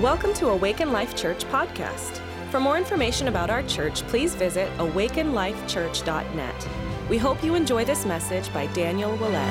[0.00, 2.22] Welcome to Awaken Life Church podcast.
[2.50, 6.68] For more information about our church, please visit awakenlifechurch.net.
[7.10, 9.44] We hope you enjoy this message by Daniel Willett.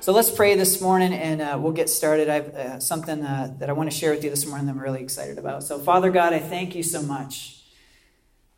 [0.00, 2.28] So let's pray this morning and uh, we'll get started.
[2.28, 4.72] I have uh, something uh, that I want to share with you this morning that
[4.72, 5.62] I'm really excited about.
[5.62, 7.62] So, Father God, I thank you so much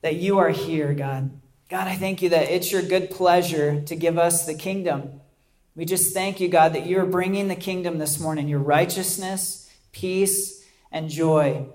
[0.03, 1.31] that you are here, God.
[1.69, 5.21] God, I thank you that it's your good pleasure to give us the kingdom.
[5.79, 9.71] We just thank you, God, that you are bringing the kingdom this morning, your righteousness,
[9.93, 11.69] peace, and joy.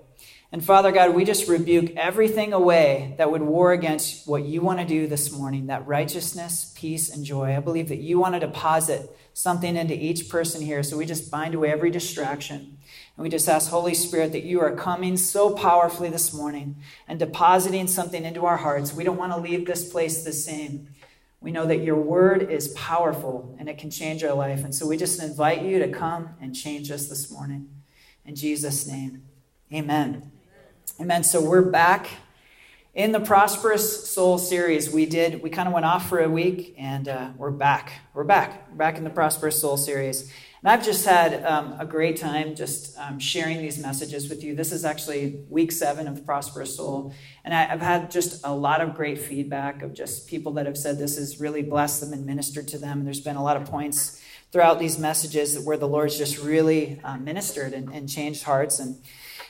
[0.52, 4.80] And Father God, we just rebuke everything away that would war against what you want
[4.80, 7.56] to do this morning that righteousness, peace, and joy.
[7.56, 10.84] I believe that you want to deposit something into each person here.
[10.84, 12.78] So we just bind away every distraction.
[13.16, 16.76] And we just ask, Holy Spirit, that you are coming so powerfully this morning
[17.08, 18.94] and depositing something into our hearts.
[18.94, 20.90] We don't want to leave this place the same.
[21.44, 24.64] We know that your word is powerful and it can change our life.
[24.64, 27.70] And so we just invite you to come and change us this morning.
[28.26, 29.24] In Jesus' name,
[29.74, 30.32] amen.
[31.02, 31.22] Amen.
[31.26, 32.08] So we're back
[32.94, 34.90] in the Prosperous Soul series.
[34.90, 37.92] We did, we kind of went off for a week and uh, we're back.
[38.14, 38.70] We're back.
[38.70, 40.32] We're back in the Prosperous Soul series.
[40.64, 44.56] And I've just had um, a great time just um, sharing these messages with you.
[44.56, 47.14] This is actually week seven of Prosperous Soul.
[47.44, 50.78] And I, have had just a lot of great feedback of just people that have
[50.78, 53.00] said this has really blessed them and ministered to them.
[53.00, 54.22] And there's been a lot of points
[54.54, 58.80] throughout these messages where the Lord's just really uh, ministered and, and, changed hearts.
[58.80, 59.04] And,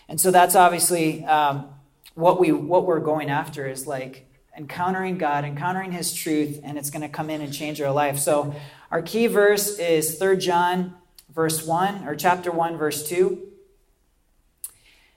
[0.09, 1.67] and so that's obviously um,
[2.16, 6.89] what, we, what we're going after is like encountering God, encountering His truth, and it's
[6.89, 8.17] going to come in and change our life.
[8.17, 8.56] So
[8.89, 10.95] our key verse is 3 John
[11.33, 13.41] verse 1, or chapter 1, verse 2.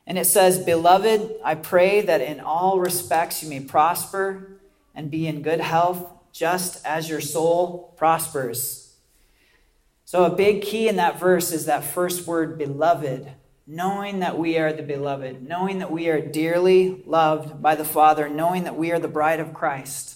[0.07, 4.61] And it says, Beloved, I pray that in all respects you may prosper
[4.95, 8.95] and be in good health, just as your soul prospers.
[10.05, 13.33] So, a big key in that verse is that first word, beloved,
[13.67, 18.29] knowing that we are the beloved, knowing that we are dearly loved by the Father,
[18.29, 20.16] knowing that we are the bride of Christ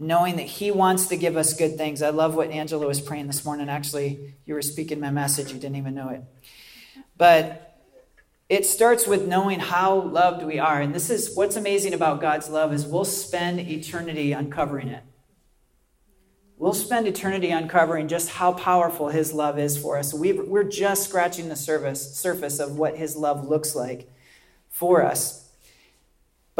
[0.00, 2.02] knowing that He wants to give us good things.
[2.02, 3.68] I love what Angela was praying this morning.
[3.68, 6.22] Actually, you were speaking my message, you didn't even know it.
[7.16, 7.78] But
[8.48, 10.80] it starts with knowing how loved we are.
[10.80, 15.04] And this is what's amazing about God's love is we'll spend eternity uncovering it.
[16.56, 20.12] We'll spend eternity uncovering just how powerful His love is for us.
[20.12, 24.10] we are just scratching the surface, surface of what His love looks like
[24.68, 25.39] for us.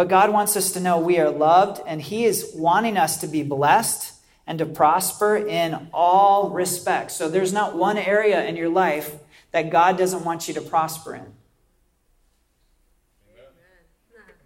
[0.00, 3.26] But God wants us to know we are loved, and He is wanting us to
[3.26, 4.14] be blessed
[4.46, 7.14] and to prosper in all respects.
[7.16, 9.16] So there's not one area in your life
[9.50, 11.26] that God doesn't want you to prosper in.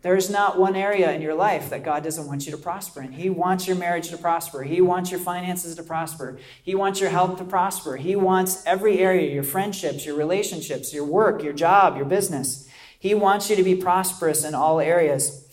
[0.03, 3.13] There's not one area in your life that God doesn't want you to prosper in.
[3.13, 4.65] He wants your marriage to prosper.
[4.65, 6.37] He wants your finances to prosper.
[6.65, 7.97] He wants your health to prosper.
[7.97, 12.69] He wants every area your friendships, your relationships, your work, your job, your business.
[12.99, 15.44] He wants you to be prosperous in all areas.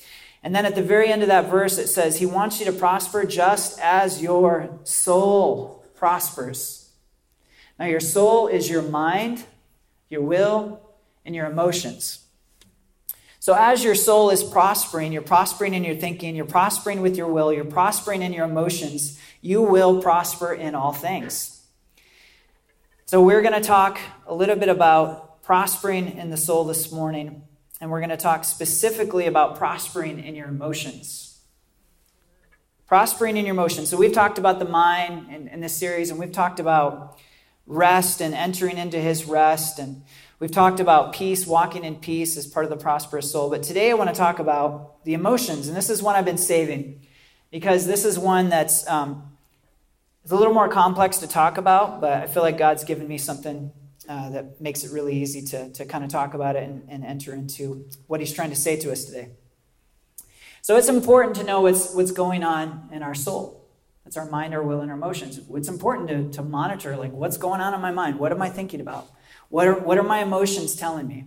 [0.44, 2.74] And then at the very end of that verse, it says, He wants you to
[2.74, 6.90] prosper just as your soul prospers.
[7.78, 9.44] Now, your soul is your mind,
[10.10, 10.82] your will,
[11.26, 12.26] and your emotions.
[13.40, 17.28] So, as your soul is prospering, you're prospering in your thinking, you're prospering with your
[17.28, 21.66] will, you're prospering in your emotions, you will prosper in all things.
[23.06, 27.44] So, we're going to talk a little bit about prospering in the soul this morning
[27.82, 31.40] and we're going to talk specifically about prospering in your emotions.
[32.86, 33.90] Prospering in your emotions.
[33.90, 37.20] So, we've talked about the mind in, in this series, and we've talked about
[37.66, 39.80] rest and entering into his rest.
[39.80, 40.04] And
[40.40, 43.50] we've talked about peace, walking in peace as part of the prosperous soul.
[43.50, 45.68] But today I want to talk about the emotions.
[45.68, 47.02] And this is one I've been saving
[47.50, 49.32] because this is one that's um,
[50.24, 53.18] it's a little more complex to talk about, but I feel like God's given me
[53.18, 53.72] something
[54.12, 57.06] uh, that makes it really easy to, to kind of talk about it and, and
[57.06, 59.30] enter into what he's trying to say to us today.
[60.62, 63.66] So it's important to know what's, what's going on in our soul.
[64.04, 65.40] That's our mind, our will, and our emotions.
[65.54, 68.20] It's important to, to monitor, like, what's going on in my mind?
[68.20, 69.08] What am I thinking about?
[69.50, 71.26] What are, what are my emotions telling me?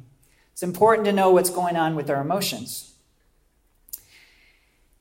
[0.52, 2.93] It's important to know what's going on with our emotions.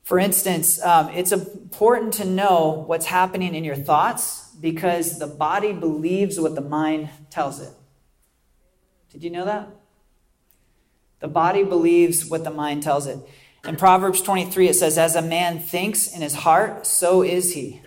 [0.03, 5.71] For instance, um, it's important to know what's happening in your thoughts because the body
[5.71, 7.71] believes what the mind tells it.
[9.11, 9.69] Did you know that?
[11.21, 13.17] The body believes what the mind tells it.
[13.65, 17.81] In Proverbs 23, it says, As a man thinks in his heart, so is he.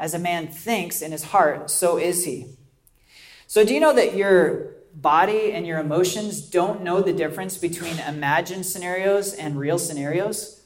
[0.00, 2.56] As a man thinks in his heart, so is he.
[3.46, 7.98] So, do you know that your body and your emotions don't know the difference between
[8.00, 10.61] imagined scenarios and real scenarios?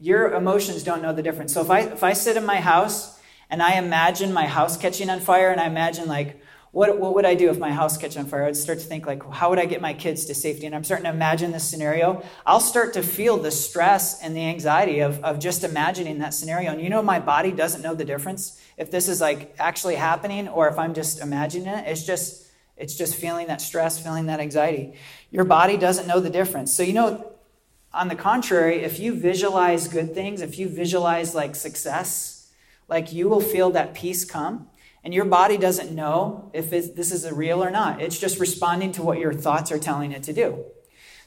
[0.00, 1.52] Your emotions don't know the difference.
[1.54, 3.18] So if I if I sit in my house
[3.50, 6.40] and I imagine my house catching on fire, and I imagine, like,
[6.70, 8.44] what, what would I do if my house catch on fire?
[8.44, 10.66] I'd start to think, like, how would I get my kids to safety?
[10.66, 12.22] And I'm starting to imagine this scenario.
[12.44, 16.72] I'll start to feel the stress and the anxiety of, of just imagining that scenario.
[16.72, 20.46] And you know, my body doesn't know the difference if this is like actually happening
[20.46, 21.88] or if I'm just imagining it.
[21.88, 22.46] It's just,
[22.76, 24.94] it's just feeling that stress, feeling that anxiety.
[25.30, 26.72] Your body doesn't know the difference.
[26.74, 27.32] So, you know,
[27.92, 32.50] on the contrary, if you visualize good things, if you visualize like success,
[32.88, 34.68] like you will feel that peace come
[35.04, 38.00] and your body doesn't know if this is a real or not.
[38.02, 40.64] It's just responding to what your thoughts are telling it to do.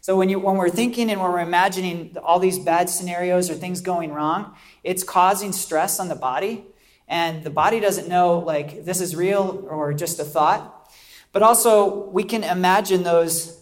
[0.02, 3.54] So when, you, when we're thinking and when we're imagining all these bad scenarios or
[3.54, 6.66] things going wrong, it's causing stress on the body.
[7.08, 10.92] And the body doesn't know, like, this is real or just a thought.
[11.34, 13.61] But also, we can imagine those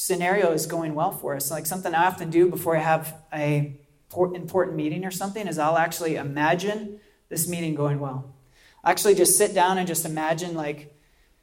[0.00, 1.50] scenarios going well for us.
[1.50, 3.76] Like something I often do before I have a
[4.16, 6.98] important meeting or something is I'll actually imagine
[7.28, 8.34] this meeting going well
[8.82, 10.96] I actually just sit down and just imagine like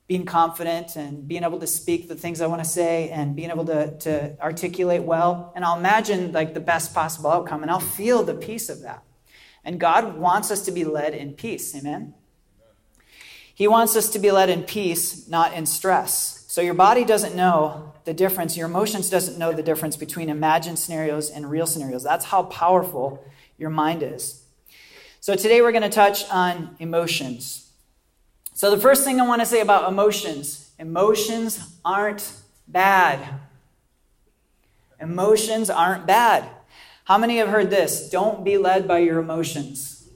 [0.08, 3.52] being confident and being able to speak the things I want to say and being
[3.52, 5.52] able to, to articulate well.
[5.56, 9.04] And I'll imagine like the best possible outcome and I'll feel the peace of that.
[9.64, 11.76] And God wants us to be led in peace.
[11.76, 12.14] Amen?
[13.54, 16.37] He wants us to be led in peace, not in stress.
[16.58, 20.80] So your body doesn't know the difference, your emotions doesn't know the difference between imagined
[20.80, 22.02] scenarios and real scenarios.
[22.02, 23.24] That's how powerful
[23.60, 24.44] your mind is.
[25.20, 27.70] So today we're going to touch on emotions.
[28.56, 32.34] So the first thing I want to say about emotions emotions aren't
[32.68, 33.40] bad.
[35.00, 36.50] Emotions aren't bad.
[37.04, 38.10] How many have heard this?
[38.10, 40.10] Don't be led by your emotions.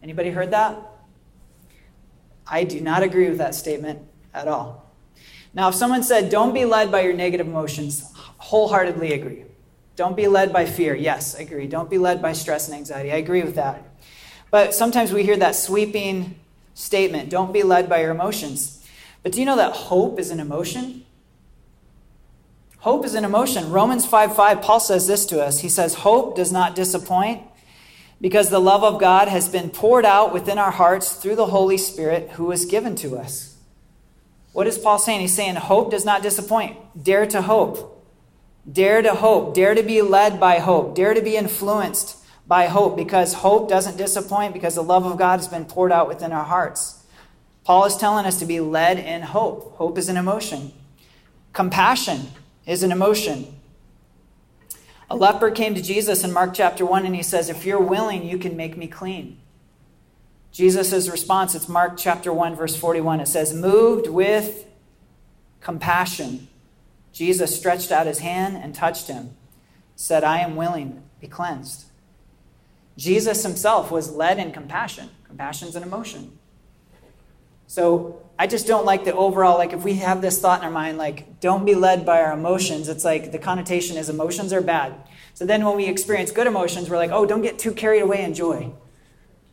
[0.00, 0.78] Anybody heard that?
[2.46, 3.98] I do not agree with that statement
[4.32, 4.81] at all.
[5.54, 9.44] Now, if someone said, don't be led by your negative emotions, wholeheartedly agree.
[9.96, 10.94] Don't be led by fear.
[10.94, 11.66] Yes, I agree.
[11.66, 13.12] Don't be led by stress and anxiety.
[13.12, 13.84] I agree with that.
[14.50, 16.38] But sometimes we hear that sweeping
[16.74, 18.86] statement don't be led by your emotions.
[19.22, 21.04] But do you know that hope is an emotion?
[22.78, 23.70] Hope is an emotion.
[23.70, 25.60] Romans 5 5, Paul says this to us.
[25.60, 27.42] He says, Hope does not disappoint
[28.20, 31.78] because the love of God has been poured out within our hearts through the Holy
[31.78, 33.51] Spirit who was given to us.
[34.52, 35.20] What is Paul saying?
[35.20, 36.76] He's saying, Hope does not disappoint.
[37.02, 38.06] Dare to hope.
[38.70, 39.54] Dare to hope.
[39.54, 40.94] Dare to be led by hope.
[40.94, 45.38] Dare to be influenced by hope because hope doesn't disappoint because the love of God
[45.38, 47.04] has been poured out within our hearts.
[47.64, 49.76] Paul is telling us to be led in hope.
[49.76, 50.72] Hope is an emotion.
[51.52, 52.28] Compassion
[52.66, 53.58] is an emotion.
[55.08, 58.24] A leper came to Jesus in Mark chapter 1 and he says, If you're willing,
[58.24, 59.38] you can make me clean.
[60.52, 63.20] Jesus' response, it's Mark chapter 1, verse 41.
[63.20, 64.66] It says, Moved with
[65.60, 66.48] compassion,
[67.12, 69.34] Jesus stretched out his hand and touched him,
[69.96, 71.86] said, I am willing, be cleansed.
[72.98, 75.10] Jesus himself was led in compassion.
[75.26, 76.38] Compassion's an emotion.
[77.66, 80.70] So I just don't like the overall, like if we have this thought in our
[80.70, 84.60] mind, like don't be led by our emotions, it's like the connotation is emotions are
[84.60, 84.94] bad.
[85.32, 88.22] So then when we experience good emotions, we're like, oh, don't get too carried away
[88.22, 88.72] in joy.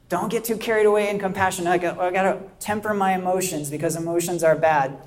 [0.10, 1.66] Don't get too carried away in compassion.
[1.66, 4.98] Like, I got to temper my emotions because emotions are bad.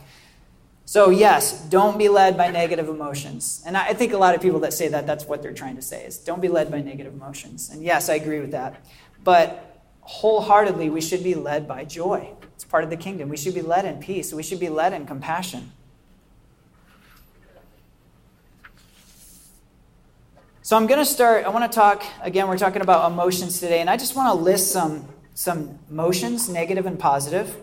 [0.85, 3.63] So, yes, don't be led by negative emotions.
[3.67, 5.83] And I think a lot of people that say that, that's what they're trying to
[5.83, 7.71] say is don't be led by negative emotions.
[7.71, 8.85] And yes, I agree with that.
[9.25, 12.31] But wholeheartedly, we should be led by joy.
[12.55, 13.29] It's part of the kingdom.
[13.29, 14.33] We should be led in peace.
[14.33, 15.73] We should be led in compassion.
[20.65, 23.81] So I'm going to start, I want to talk, again, we're talking about emotions today,
[23.81, 27.57] and I just want to list some, some emotions, negative and positive.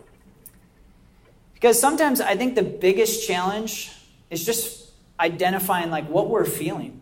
[1.54, 3.90] Because sometimes I think the biggest challenge
[4.30, 7.02] is just identifying like what we're feeling.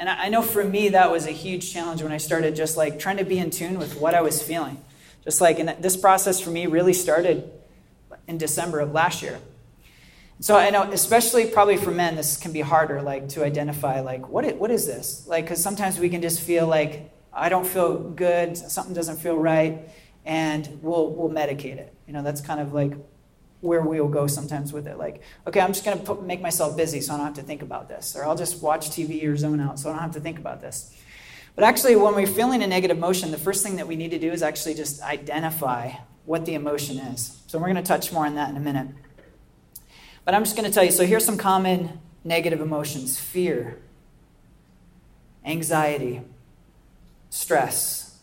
[0.00, 2.98] And I know for me that was a huge challenge when I started just like
[2.98, 4.82] trying to be in tune with what I was feeling.
[5.22, 7.48] Just like, and this process for me really started
[8.26, 9.38] in December of last year.
[10.40, 14.28] So I know, especially probably for men, this can be harder, like to identify, like
[14.28, 15.26] what is, what is this?
[15.26, 19.36] Like, because sometimes we can just feel like I don't feel good, something doesn't feel
[19.36, 19.90] right,
[20.24, 21.92] and we'll we'll medicate it.
[22.06, 22.92] You know, that's kind of like
[23.60, 24.96] where we'll go sometimes with it.
[24.96, 27.62] Like, okay, I'm just going to make myself busy so I don't have to think
[27.62, 28.14] about this.
[28.14, 30.60] Or I'll just watch TV or zone out so I don't have to think about
[30.60, 30.94] this.
[31.56, 34.18] But actually, when we're feeling a negative emotion, the first thing that we need to
[34.20, 35.90] do is actually just identify
[36.24, 37.40] what the emotion is.
[37.48, 38.88] So we're going to touch more on that in a minute.
[40.28, 43.78] But I'm just going to tell you so here's some common negative emotions fear,
[45.42, 46.20] anxiety,
[47.30, 48.18] stress,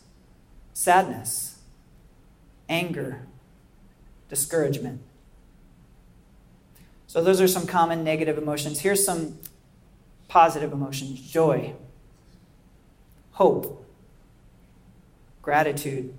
[0.72, 1.58] sadness,
[2.68, 3.26] anger,
[4.28, 5.00] discouragement.
[7.08, 8.78] So, those are some common negative emotions.
[8.78, 9.40] Here's some
[10.28, 11.74] positive emotions joy,
[13.32, 13.84] hope,
[15.42, 16.16] gratitude,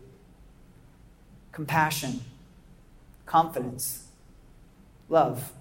[1.53, 2.25] compassion,
[3.25, 4.07] confidence,
[5.07, 5.53] love.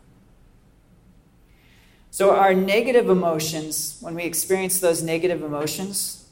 [2.17, 6.27] So, our negative emotions, when we experience those negative emotions,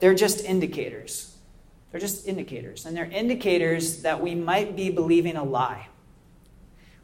[0.00, 1.34] they're just indicators.
[1.90, 2.84] They're just indicators.
[2.84, 5.88] And they're indicators that we might be believing a lie.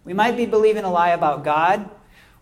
[0.04, 1.88] We might be believing a lie about God.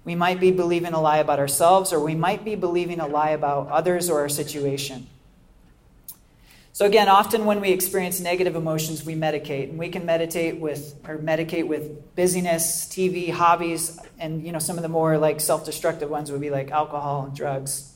[0.04, 3.31] We might be believing a lie about ourselves, or we might be believing a lie
[3.31, 5.07] about others or our situation.
[6.75, 10.99] So again, often when we experience negative emotions, we medicate, and we can meditate with
[11.07, 16.09] or medicate with busyness, TV, hobbies, and you know some of the more like self-destructive
[16.09, 17.93] ones would be like alcohol and drugs.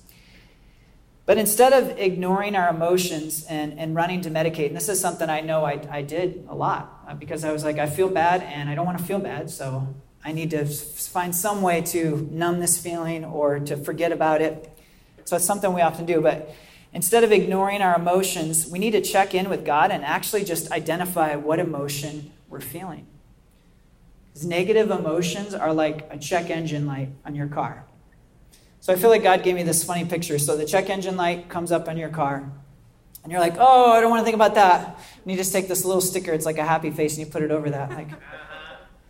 [1.25, 5.29] But instead of ignoring our emotions and, and running to medicate, and this is something
[5.29, 8.43] I know I, I did a lot uh, because I was like, I feel bad
[8.43, 9.93] and I don't want to feel bad, so
[10.23, 14.71] I need to find some way to numb this feeling or to forget about it.
[15.25, 16.21] So it's something we often do.
[16.21, 16.55] But
[16.97, 20.73] Instead of ignoring our emotions, we need to check in with God and actually just
[20.73, 23.07] identify what emotion we're feeling.
[24.29, 27.85] Because negative emotions are like a check engine light on your car.
[28.81, 30.39] So I feel like God gave me this funny picture.
[30.39, 32.51] So the check engine light comes up on your car,
[33.23, 34.99] and you're like, oh, I don't want to think about that.
[35.23, 37.43] And you just take this little sticker, it's like a happy face, and you put
[37.43, 37.91] it over that.
[37.91, 38.09] Like,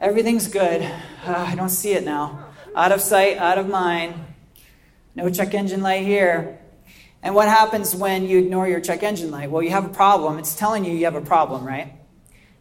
[0.00, 0.82] everything's good.
[1.24, 2.46] Uh, I don't see it now.
[2.74, 4.14] Out of sight, out of mind.
[5.14, 6.58] No check engine light here.
[7.26, 9.50] And what happens when you ignore your check engine light?
[9.50, 10.38] Well, you have a problem.
[10.38, 11.92] It's telling you you have a problem, right?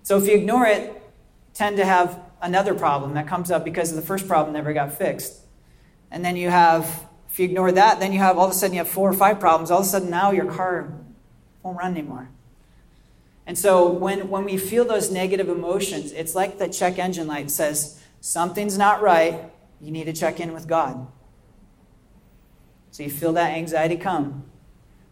[0.01, 1.03] So if you ignore it,
[1.53, 5.35] tend to have another problem that comes up because the first problem never got fixed.
[6.09, 8.73] And then you have, if you ignore that, then you have all of a sudden
[8.73, 9.69] you have four or five problems.
[9.69, 10.91] All of a sudden now your car
[11.61, 12.31] won't run anymore.
[13.45, 17.51] And so when, when we feel those negative emotions, it's like the check engine light
[17.51, 19.41] says, something's not right.
[19.79, 21.05] You need to check in with God.
[22.89, 24.45] So you feel that anxiety come.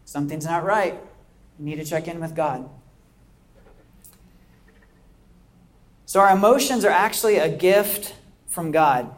[0.04, 0.98] Something's not right.
[1.58, 2.68] You need to check in with God.
[6.06, 8.14] So our emotions are actually a gift
[8.46, 9.14] from God.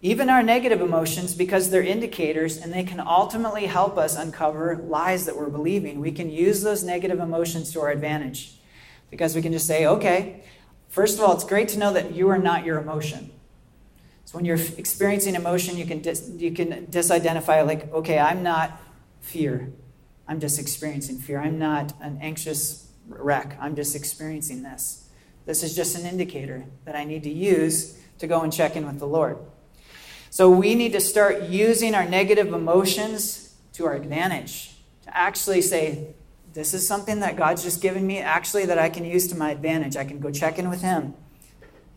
[0.00, 5.26] Even our negative emotions, because they're indicators and they can ultimately help us uncover lies
[5.26, 6.00] that we're believing.
[6.00, 8.54] We can use those negative emotions to our advantage
[9.10, 10.42] because we can just say, okay,
[10.88, 13.30] first of all, it's great to know that you are not your emotion.
[14.24, 18.80] So when you're experiencing emotion, you can, dis- you can disidentify, like, okay, I'm not
[19.22, 19.72] fear.
[20.28, 21.40] I'm just experiencing fear.
[21.40, 23.56] I'm not an anxious wreck.
[23.60, 25.08] I'm just experiencing this.
[25.46, 28.86] This is just an indicator that I need to use to go and check in
[28.86, 29.38] with the Lord.
[30.30, 34.76] So we need to start using our negative emotions to our advantage.
[35.02, 36.14] To actually say,
[36.52, 39.50] this is something that God's just given me, actually, that I can use to my
[39.50, 39.96] advantage.
[39.96, 41.14] I can go check in with Him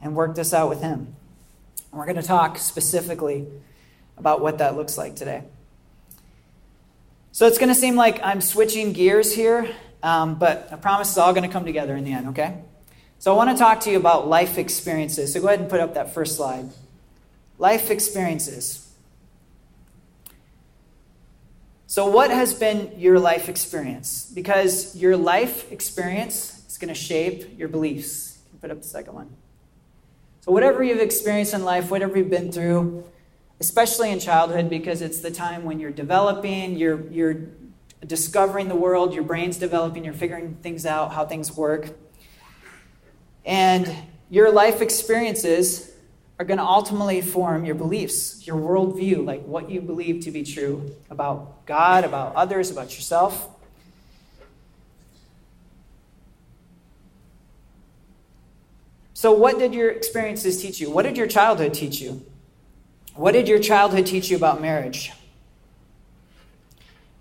[0.01, 1.15] and work this out with Him.
[1.91, 3.47] And we're going to talk specifically
[4.17, 5.43] about what that looks like today.
[7.35, 9.69] So it's going to seem like I'm switching gears here,
[10.01, 12.61] um, but I promise it's all going to come together in the end, okay?
[13.19, 15.33] So I want to talk to you about life experiences.
[15.33, 16.69] So go ahead and put up that first slide.
[17.57, 18.89] Life experiences.
[21.87, 24.31] So, what has been your life experience?
[24.33, 28.37] Because your life experience is going to shape your beliefs.
[28.49, 29.35] Can put up the second one.
[30.39, 33.03] So, whatever you've experienced in life, whatever you've been through,
[33.59, 37.47] especially in childhood because it's the time when you're developing, you're, you're
[38.05, 41.89] discovering the world, your brain's developing, you're figuring things out, how things work.
[43.45, 43.93] And
[44.29, 45.91] your life experiences
[46.37, 50.43] are going to ultimately form your beliefs, your worldview, like what you believe to be
[50.43, 53.49] true about God, about others, about yourself.
[59.13, 60.91] So, what did your experiences teach you?
[60.91, 62.25] What did your childhood teach you?
[63.15, 65.13] What did your childhood teach you about marriage?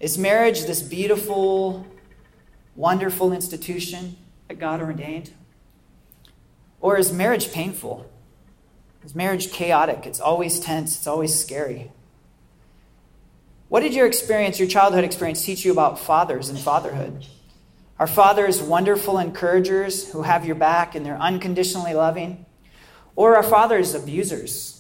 [0.00, 1.86] Is marriage this beautiful,
[2.74, 4.16] wonderful institution
[4.48, 5.30] that God ordained?
[6.80, 8.10] Or is marriage painful?
[9.04, 10.04] Is marriage chaotic?
[10.04, 11.92] It's always tense, it's always scary.
[13.68, 17.24] What did your experience, your childhood experience, teach you about fathers and fatherhood?
[18.00, 22.46] Are fathers wonderful encouragers who have your back and they're unconditionally loving?
[23.14, 24.73] Or are fathers abusers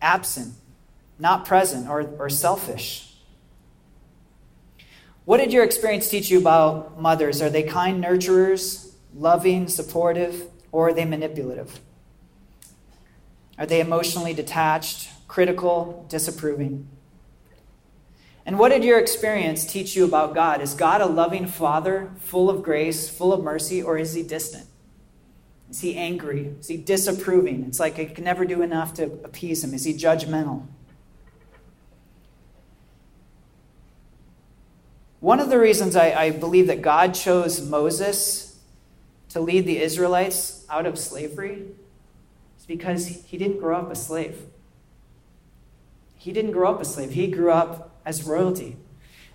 [0.00, 0.54] absent,
[1.18, 3.08] not present, or, or selfish?
[5.24, 7.42] What did your experience teach you about mothers?
[7.42, 11.80] Are they kind nurturers, loving, supportive, or are they manipulative?
[13.58, 16.88] Are they emotionally detached, critical, disapproving?
[18.46, 20.62] And what did your experience teach you about God?
[20.62, 24.67] Is God a loving Father, full of grace, full of mercy, or is he distant?
[25.70, 26.54] Is he angry?
[26.60, 27.64] Is he disapproving?
[27.64, 29.74] It's like I can never do enough to appease him.
[29.74, 30.66] Is he judgmental?
[35.20, 38.58] One of the reasons I, I believe that God chose Moses
[39.30, 41.66] to lead the Israelites out of slavery
[42.58, 44.40] is because he didn't grow up a slave.
[46.16, 48.76] He didn't grow up a slave, he grew up as royalty.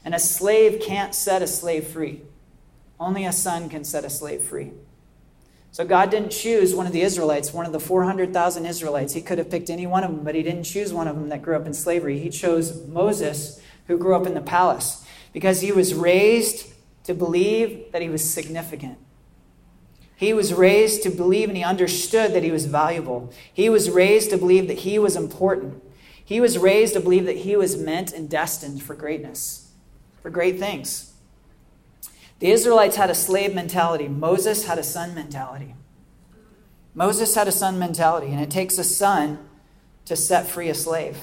[0.06, 2.22] And a slave can't set a slave free.
[3.00, 4.72] Only a son can set a slave free.
[5.74, 9.14] So God didn't choose one of the Israelites, one of the 400,000 Israelites.
[9.14, 11.30] He could have picked any one of them, but he didn't choose one of them
[11.30, 12.20] that grew up in slavery.
[12.20, 15.04] He chose Moses, who grew up in the palace,
[15.34, 16.72] because he was raised
[17.06, 19.00] to believe that he was significant.
[20.16, 23.34] He was raised to believe and he understood that he was valuable.
[23.52, 25.84] He was raised to believe that he was important.
[26.24, 29.72] He was raised to believe that he was meant and destined for greatness,
[30.22, 31.13] for great things.
[32.44, 34.10] The Israelites had a slave mentality.
[34.10, 35.76] Moses had a son mentality.
[36.94, 39.40] Moses had a son mentality, and it takes a son
[40.04, 41.18] to set free a slave.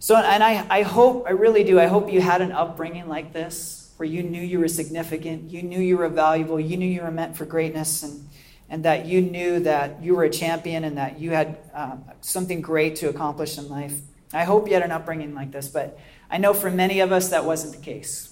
[0.00, 3.32] So, and I, I hope, I really do, I hope you had an upbringing like
[3.32, 7.02] this, where you knew you were significant, you knew you were valuable, you knew you
[7.02, 8.28] were meant for greatness, and,
[8.68, 12.60] and that you knew that you were a champion and that you had uh, something
[12.60, 14.00] great to accomplish in life.
[14.32, 17.28] I hope you had an upbringing like this, but I know for many of us
[17.28, 18.29] that wasn't the case.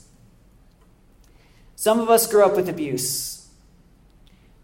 [1.78, 3.46] Some of us grew up with abuse,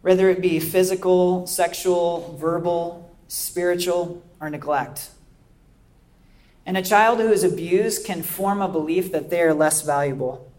[0.03, 5.11] whether it be physical, sexual, verbal, spiritual, or neglect.
[6.67, 10.51] And a child who is abused can form a belief that they are less valuable.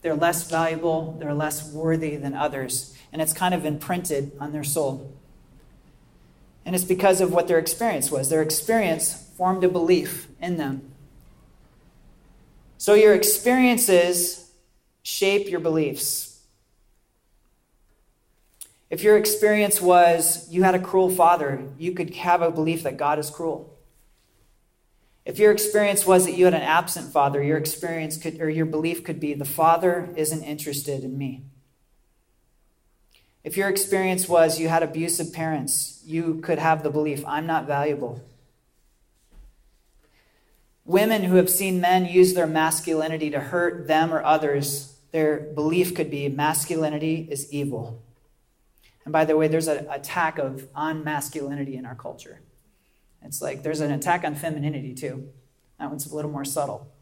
[0.00, 2.96] They're less valuable, they're less worthy than others.
[3.12, 5.12] And it's kind of imprinted on their soul.
[6.64, 8.30] And it's because of what their experience was.
[8.30, 10.90] Their experience formed a belief in them.
[12.78, 14.43] So your experiences
[15.04, 16.40] shape your beliefs.
[18.90, 22.96] If your experience was you had a cruel father, you could have a belief that
[22.96, 23.70] God is cruel.
[25.24, 28.66] If your experience was that you had an absent father, your experience could or your
[28.66, 31.42] belief could be the father isn't interested in me.
[33.42, 37.66] If your experience was you had abusive parents, you could have the belief I'm not
[37.66, 38.22] valuable.
[40.86, 45.94] Women who have seen men use their masculinity to hurt them or others their belief
[45.94, 48.02] could be masculinity is evil.
[49.04, 52.40] And by the way, there's an attack of on masculinity in our culture.
[53.22, 55.28] It's like there's an attack on femininity too.
[55.78, 56.92] That one's a little more subtle.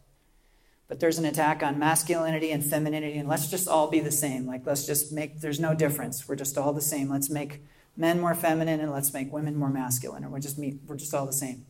[0.89, 4.47] But there's an attack on masculinity and femininity, and let's just all be the same.
[4.47, 6.29] Like, let's just make, there's no difference.
[6.29, 7.09] We're just all the same.
[7.09, 7.65] Let's make
[7.97, 11.15] men more feminine and let's make women more masculine, or we're just, meet, we're just
[11.15, 11.65] all the same.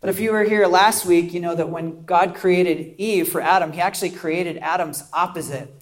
[0.00, 3.40] But if you were here last week, you know that when God created Eve for
[3.40, 5.72] Adam, he actually created Adam's opposite.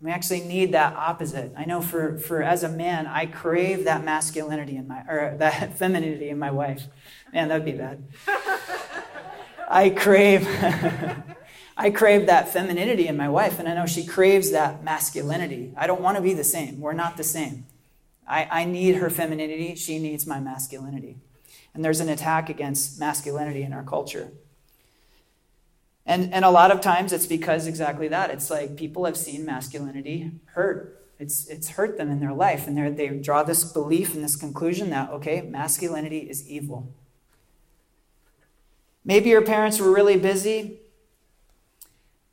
[0.00, 1.52] We actually need that opposite.
[1.56, 5.74] I know for, for as a man, I crave that masculinity in my or that
[5.78, 6.84] femininity in my wife.
[7.32, 8.02] Man, that'd be bad.
[9.68, 10.48] I crave
[11.80, 15.72] I crave that femininity in my wife, and I know she craves that masculinity.
[15.78, 16.78] I don't want to be the same.
[16.78, 17.64] We're not the same.
[18.28, 21.16] I, I need her femininity, she needs my masculinity.
[21.74, 24.30] And there's an attack against masculinity in our culture.
[26.06, 28.30] And, and a lot of times it's because exactly that.
[28.30, 31.06] It's like people have seen masculinity hurt.
[31.18, 32.66] It's, it's hurt them in their life.
[32.66, 36.92] And they draw this belief and this conclusion that, okay, masculinity is evil.
[39.04, 40.80] Maybe your parents were really busy.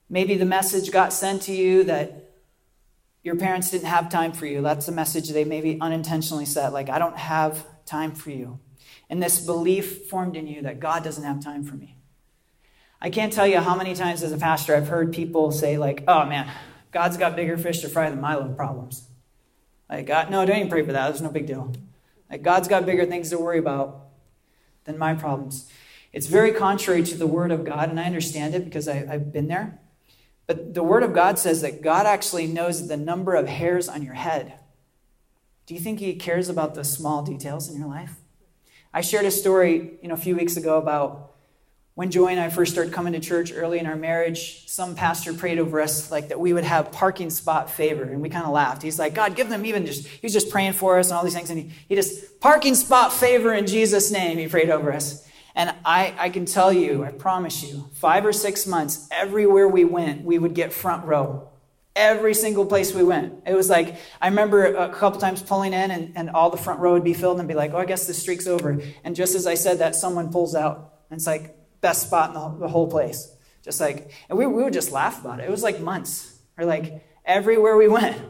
[0.09, 2.31] Maybe the message got sent to you that
[3.23, 4.61] your parents didn't have time for you.
[4.61, 8.59] That's a message they maybe unintentionally said, like, I don't have time for you
[9.09, 11.95] and this belief formed in you that God doesn't have time for me.
[12.99, 16.03] I can't tell you how many times as a pastor I've heard people say, like,
[16.07, 16.49] oh man,
[16.91, 19.07] God's got bigger fish to fry than my little problems.
[19.89, 21.07] Like, God, no, don't even pray for that.
[21.07, 21.73] There's no big deal.
[22.29, 24.07] Like, God's got bigger things to worry about
[24.83, 25.71] than my problems.
[26.11, 29.31] It's very contrary to the Word of God, and I understand it because I, I've
[29.31, 29.79] been there.
[30.47, 34.01] But the Word of God says that God actually knows the number of hairs on
[34.01, 34.53] your head.
[35.65, 38.15] Do you think He cares about the small details in your life?
[38.97, 41.35] I shared a story, you know, a few weeks ago about
[41.93, 45.35] when Joy and I first started coming to church early in our marriage, some pastor
[45.35, 48.05] prayed over us like that we would have parking spot favor.
[48.05, 48.81] And we kind of laughed.
[48.81, 51.23] He's like, God, give them even just, he was just praying for us and all
[51.23, 51.51] these things.
[51.51, 55.23] And he, he just, parking spot favor in Jesus' name, he prayed over us.
[55.53, 59.85] And I, I can tell you, I promise you, five or six months, everywhere we
[59.85, 61.49] went, we would get front row
[61.97, 63.43] every single place we went.
[63.45, 66.79] It was like, I remember a couple times pulling in and, and all the front
[66.79, 68.79] row would be filled and be like, oh, I guess the streak's over.
[69.03, 70.93] And just as I said that, someone pulls out.
[71.09, 73.31] And it's like, best spot in the, the whole place.
[73.63, 75.43] Just like, and we, we would just laugh about it.
[75.43, 78.21] It was like months, or like everywhere we went.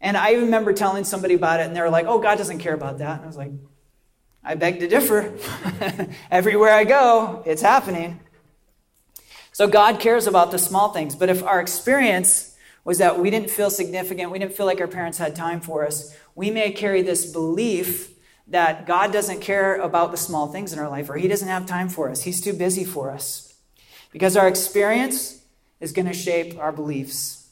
[0.00, 2.74] And I remember telling somebody about it, and they were like, oh, God doesn't care
[2.74, 3.16] about that.
[3.16, 3.52] And I was like,
[4.42, 5.34] I beg to differ.
[6.30, 8.20] everywhere I go, it's happening.
[9.52, 11.14] So God cares about the small things.
[11.14, 12.49] But if our experience
[12.84, 14.30] was that we didn't feel significant.
[14.30, 16.16] We didn't feel like our parents had time for us.
[16.34, 18.10] We may carry this belief
[18.48, 21.66] that God doesn't care about the small things in our life or He doesn't have
[21.66, 22.22] time for us.
[22.22, 23.54] He's too busy for us.
[24.12, 25.42] Because our experience
[25.78, 27.48] is going to shape our beliefs.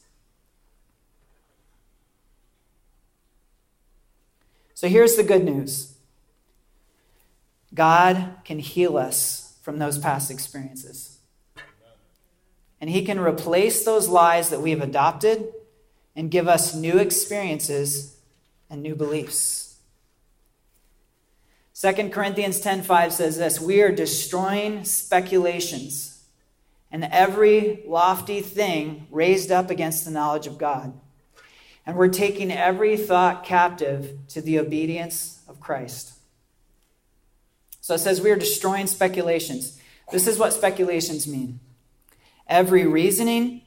[4.73, 5.97] So here's the good news
[7.73, 11.18] God can heal us from those past experiences.
[12.81, 15.53] And He can replace those lies that we have adopted
[16.15, 18.15] and give us new experiences
[18.69, 19.77] and new beliefs.
[21.73, 26.19] 2 Corinthians 10:5 says this, "We are destroying speculations
[26.91, 30.93] and every lofty thing raised up against the knowledge of God.
[31.85, 36.13] And we're taking every thought captive to the obedience of Christ."
[37.81, 39.77] So it says we are destroying speculations.
[40.11, 41.59] This is what speculations mean.
[42.49, 43.61] Every reasoning,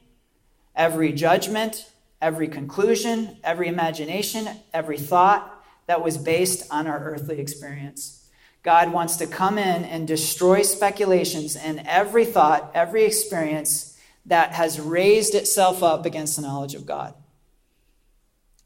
[0.75, 1.89] every judgment,
[2.21, 8.27] every conclusion, every imagination, every thought that was based on our earthly experience.
[8.61, 14.79] God wants to come in and destroy speculations and every thought, every experience that has
[14.79, 17.13] raised itself up against the knowledge of God.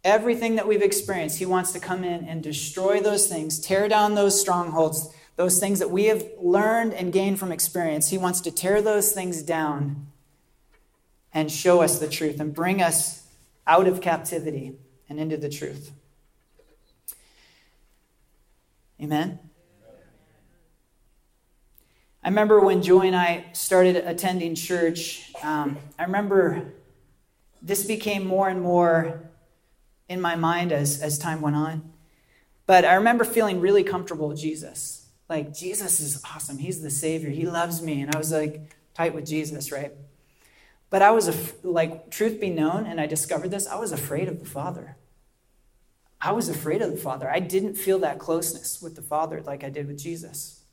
[0.03, 4.15] Everything that we've experienced, He wants to come in and destroy those things, tear down
[4.15, 8.09] those strongholds, those things that we have learned and gained from experience.
[8.09, 10.07] He wants to tear those things down
[11.33, 13.23] and show us the truth and bring us
[13.65, 14.73] out of captivity
[15.07, 15.91] and into the truth.
[18.99, 19.39] Amen?
[22.23, 26.73] I remember when Joy and I started attending church, um, I remember
[27.61, 29.29] this became more and more
[30.09, 31.93] in my mind as, as time went on.
[32.65, 34.96] But I remember feeling really comfortable with Jesus.
[35.29, 36.57] Like, Jesus is awesome.
[36.57, 37.29] He's the Savior.
[37.29, 38.01] He loves me.
[38.01, 39.91] And I was like tight with Jesus, right?
[40.89, 44.29] But I was, af- like, truth be known, and I discovered this, I was afraid
[44.29, 44.95] of the Father.
[46.21, 47.29] I was afraid of the Father.
[47.29, 50.63] I didn't feel that closeness with the Father like I did with Jesus.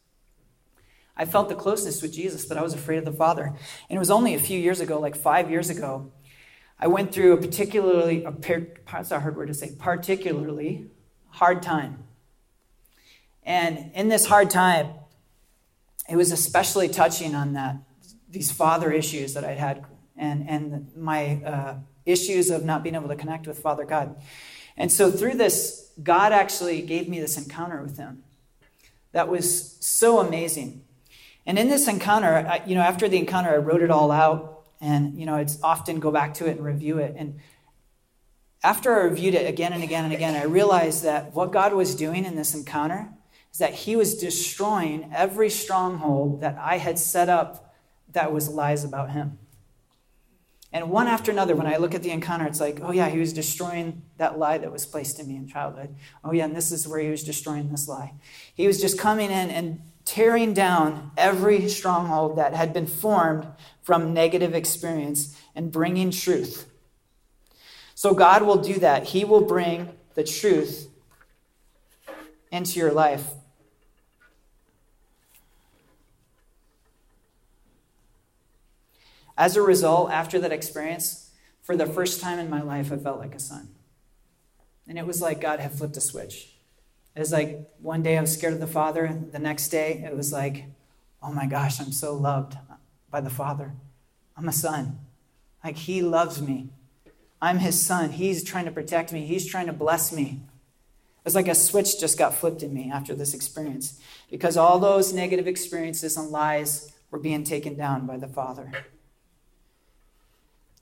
[1.17, 3.45] I felt the closeness with Jesus, but I was afraid of the Father.
[3.45, 6.13] And it was only a few years ago, like five years ago,
[6.79, 10.87] I went through a particularly, a par- that's a hard word to say, particularly
[11.31, 12.04] hard time.
[13.45, 14.91] And in this hard time,
[16.09, 17.77] it was especially touching on that,
[18.31, 19.85] these father issues that I'd had
[20.17, 21.75] and, and my uh,
[22.07, 24.17] issues of not being able to connect with Father God.
[24.77, 28.23] And so through this, God actually gave me this encounter with Him
[29.13, 30.83] that was so amazing.
[31.47, 34.67] And in this encounter, I, you know, after the encounter, I wrote it all out,
[34.81, 37.15] and you know, I'd often go back to it and review it.
[37.17, 37.39] And
[38.63, 41.95] after I reviewed it again and again and again, I realized that what God was
[41.95, 43.09] doing in this encounter
[43.55, 47.75] is that He was destroying every stronghold that I had set up
[48.13, 49.39] that was lies about Him.
[50.75, 53.21] And one after another, when I look at the encounter, it's like, oh, yeah, he
[53.21, 55.95] was destroying that lie that was placed in me in childhood.
[56.25, 58.15] Oh, yeah, and this is where he was destroying this lie.
[58.53, 63.47] He was just coming in and tearing down every stronghold that had been formed
[63.83, 66.69] from negative experience and bringing truth.
[67.95, 69.05] So God will do that.
[69.05, 70.89] He will bring the truth
[72.51, 73.29] into your life.
[79.37, 81.31] As a result, after that experience,
[81.63, 83.69] for the first time in my life, I felt like a son.
[84.87, 86.55] And it was like God had flipped a switch.
[87.17, 89.19] It was like one day I was scared of the Father.
[89.33, 90.67] The next day, it was like,
[91.23, 92.57] oh my gosh, I'm so loved
[93.11, 93.73] by the Father.
[94.37, 94.99] I'm a son.
[95.65, 96.69] Like, He loves me.
[97.41, 98.11] I'm His son.
[98.11, 100.41] He's trying to protect me, He's trying to bless me.
[100.43, 103.99] It was like a switch just got flipped in me after this experience
[104.31, 108.71] because all those negative experiences and lies were being taken down by the Father.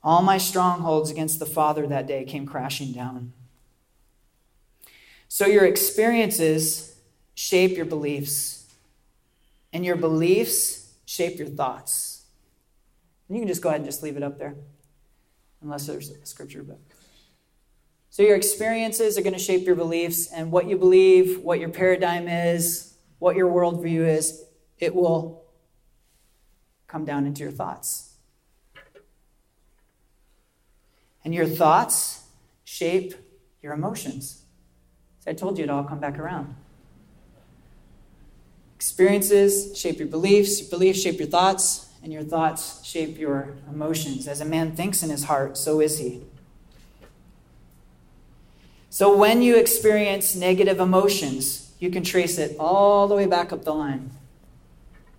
[0.03, 3.31] All my strongholds against the Father that day came crashing down.
[5.29, 6.99] So your experiences
[7.35, 8.71] shape your beliefs,
[9.71, 12.25] and your beliefs shape your thoughts.
[13.27, 14.55] And you can just go ahead and just leave it up there,
[15.61, 16.81] unless there's a scripture book.
[18.09, 21.69] So your experiences are going to shape your beliefs, and what you believe, what your
[21.69, 24.43] paradigm is, what your worldview is,
[24.77, 25.45] it will
[26.87, 28.12] come down into your thoughts.
[31.23, 32.23] And your thoughts
[32.63, 33.13] shape
[33.61, 34.43] your emotions.
[35.19, 36.55] So I told you it'd all come back around.
[38.75, 44.27] Experiences shape your beliefs, your beliefs shape your thoughts, and your thoughts shape your emotions.
[44.27, 46.21] As a man thinks in his heart, so is he.
[48.89, 53.63] So when you experience negative emotions, you can trace it all the way back up
[53.63, 54.11] the line.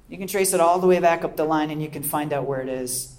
[0.09, 2.33] You can trace it all the way back up the line and you can find
[2.33, 3.14] out where it is.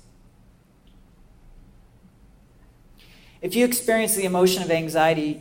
[3.46, 5.40] If you experience the emotion of anxiety,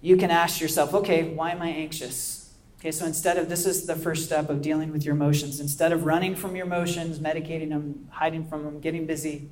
[0.00, 2.54] you can ask yourself, okay, why am I anxious?
[2.78, 5.60] Okay, so instead of this is the first step of dealing with your emotions.
[5.60, 9.50] Instead of running from your emotions, medicating them, hiding from them, getting busy,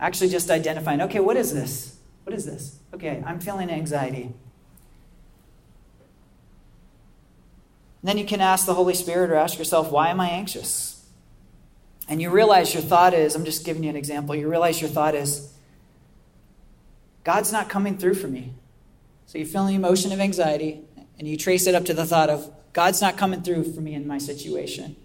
[0.00, 1.98] actually just identifying, okay, what is this?
[2.24, 2.80] What is this?
[2.92, 4.22] Okay, I'm feeling anxiety.
[4.22, 4.34] And
[8.02, 11.06] then you can ask the Holy Spirit or ask yourself, why am I anxious?
[12.08, 14.90] And you realize your thought is, I'm just giving you an example, you realize your
[14.90, 15.53] thought is,
[17.24, 18.52] God's not coming through for me.
[19.26, 20.82] So you feel the emotion of anxiety
[21.18, 23.94] and you trace it up to the thought of, God's not coming through for me
[23.94, 24.96] in my situation.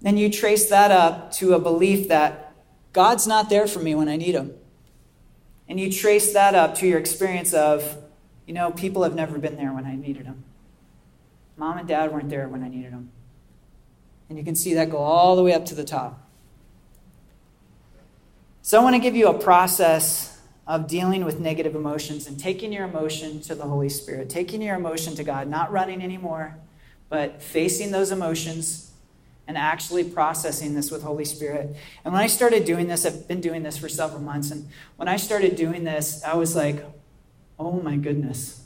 [0.00, 2.54] Then you trace that up to a belief that
[2.92, 4.54] God's not there for me when I need Him.
[5.68, 7.98] And you trace that up to your experience of,
[8.46, 10.44] you know, people have never been there when I needed them.
[11.56, 13.10] Mom and dad weren't there when I needed them.
[14.28, 16.22] And you can see that go all the way up to the top.
[18.62, 20.35] So I want to give you a process
[20.66, 24.74] of dealing with negative emotions and taking your emotion to the Holy Spirit, taking your
[24.74, 26.56] emotion to God, not running anymore,
[27.08, 28.90] but facing those emotions
[29.46, 31.76] and actually processing this with Holy Spirit.
[32.04, 35.08] And when I started doing this, I've been doing this for several months, and when
[35.08, 36.84] I started doing this, I was like,
[37.58, 38.64] oh my goodness,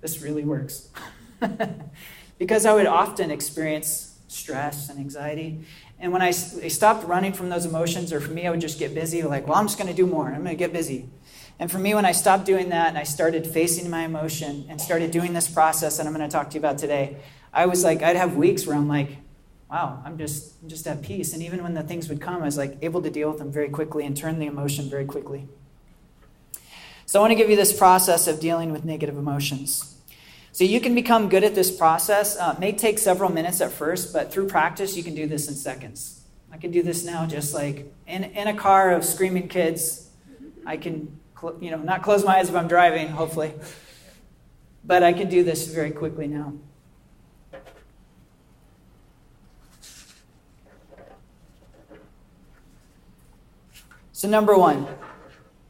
[0.00, 0.88] this really works.
[2.38, 5.64] because I would often experience stress and anxiety.
[5.98, 8.78] And when I, I stopped running from those emotions, or for me, I would just
[8.78, 10.28] get busy, like, well, I'm just going to do more.
[10.28, 11.08] I'm going to get busy.
[11.60, 14.80] And for me, when I stopped doing that and I started facing my emotion and
[14.80, 17.18] started doing this process that I'm going to talk to you about today,
[17.52, 19.18] I was like, I'd have weeks where I'm like,
[19.70, 21.34] wow, I'm just, I'm just at peace.
[21.34, 23.52] And even when the things would come, I was like able to deal with them
[23.52, 25.48] very quickly and turn the emotion very quickly.
[27.04, 29.98] So I want to give you this process of dealing with negative emotions.
[30.52, 32.38] So you can become good at this process.
[32.38, 35.46] Uh, it may take several minutes at first, but through practice, you can do this
[35.46, 36.22] in seconds.
[36.50, 40.08] I can do this now just like in, in a car of screaming kids.
[40.64, 43.54] I can, cl- you know, not close my eyes if I'm driving, hopefully.
[44.84, 46.54] But I can do this very quickly now.
[54.12, 54.86] So, number one,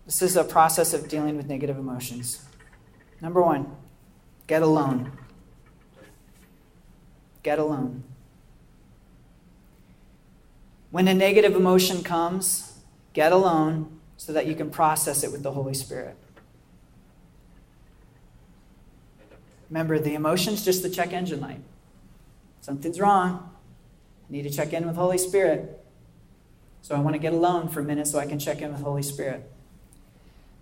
[0.07, 2.45] this is a process of dealing with negative emotions.
[3.21, 3.77] Number one,
[4.51, 5.13] Get alone.
[7.45, 8.03] Get alone.
[10.91, 12.81] When a negative emotion comes,
[13.13, 16.15] get alone so that you can process it with the Holy Spirit.
[19.71, 21.63] Remember, the emotion's just the check engine light.
[22.61, 23.51] Something's wrong.
[24.29, 25.83] I need to check in with Holy Spirit.
[26.83, 28.83] So I want to get alone for a minute so I can check in with
[28.83, 29.51] Holy Spirit.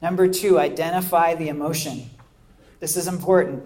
[0.01, 2.11] Number two, identify the emotion.
[2.79, 3.64] This is important.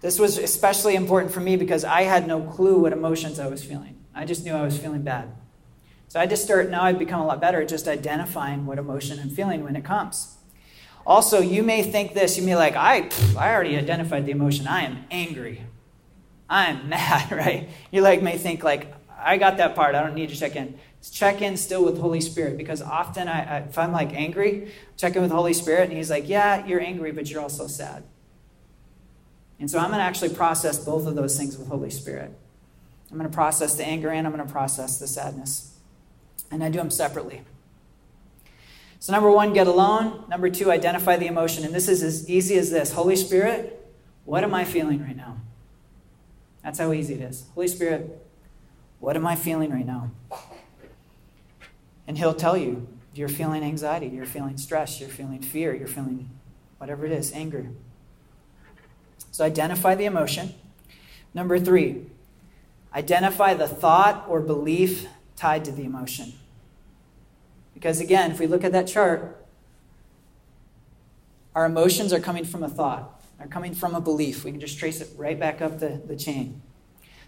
[0.00, 3.62] This was especially important for me because I had no clue what emotions I was
[3.62, 3.98] feeling.
[4.14, 5.28] I just knew I was feeling bad.
[6.08, 9.18] So I just start, now I've become a lot better at just identifying what emotion
[9.20, 10.36] I'm feeling when it comes.
[11.06, 14.66] Also, you may think this, you may like, I, I already identified the emotion.
[14.66, 15.62] I am angry.
[16.48, 17.68] I'm mad, right?
[17.90, 19.94] You like may think like, I got that part.
[19.94, 20.78] I don't need to check in.
[21.12, 25.14] Check in still with Holy Spirit because often I, I, if I'm like angry, check
[25.14, 28.02] in with Holy Spirit and He's like, yeah, you're angry, but you're also sad.
[29.60, 32.32] And so I'm going to actually process both of those things with Holy Spirit.
[33.10, 35.77] I'm going to process the anger and I'm going to process the sadness.
[36.50, 37.42] And I do them separately.
[39.00, 40.24] So, number one, get alone.
[40.28, 41.64] Number two, identify the emotion.
[41.64, 43.74] And this is as easy as this Holy Spirit,
[44.24, 45.36] what am I feeling right now?
[46.62, 47.46] That's how easy it is.
[47.54, 48.26] Holy Spirit,
[48.98, 50.10] what am I feeling right now?
[52.06, 56.30] And He'll tell you you're feeling anxiety, you're feeling stress, you're feeling fear, you're feeling
[56.78, 57.68] whatever it is, anger.
[59.32, 60.54] So identify the emotion.
[61.34, 62.06] Number three,
[62.94, 65.06] identify the thought or belief
[65.38, 66.32] tied to the emotion.
[67.72, 69.46] Because again, if we look at that chart,
[71.54, 74.44] our emotions are coming from a thought, they're coming from a belief.
[74.44, 76.60] We can just trace it right back up the, the chain.